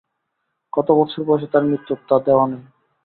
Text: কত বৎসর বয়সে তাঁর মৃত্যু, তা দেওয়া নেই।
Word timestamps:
কত 0.73 0.87
বৎসর 0.97 1.21
বয়সে 1.23 1.47
তাঁর 1.51 1.63
মৃত্যু, 1.63 1.93
তা 2.09 2.15
দেওয়া 2.25 2.45
নেই। 2.47 2.63